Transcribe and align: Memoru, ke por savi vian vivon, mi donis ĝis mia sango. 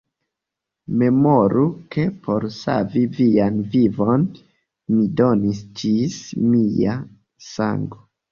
Memoru, 1.01 1.65
ke 1.95 2.05
por 2.27 2.47
savi 2.55 3.03
vian 3.19 3.59
vivon, 3.75 4.25
mi 4.95 5.05
donis 5.21 5.61
ĝis 5.83 6.17
mia 6.55 6.97
sango. 7.53 8.03